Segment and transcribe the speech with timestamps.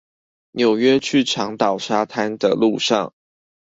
[0.53, 3.13] 紐約去長島海灘的路上